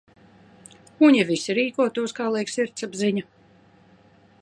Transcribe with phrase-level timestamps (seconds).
[1.09, 3.27] Un ja visi rīkotos, kā liek sirdsapziņa?